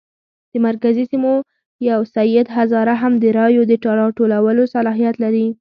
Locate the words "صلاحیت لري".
4.75-5.45